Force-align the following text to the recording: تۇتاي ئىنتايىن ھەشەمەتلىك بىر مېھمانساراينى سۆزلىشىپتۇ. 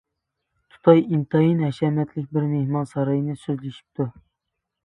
تۇتاي 0.75 1.01
ئىنتايىن 1.17 1.61
ھەشەمەتلىك 1.65 2.27
بىر 2.39 2.47
مېھمانساراينى 2.57 3.39
سۆزلىشىپتۇ. 3.45 4.09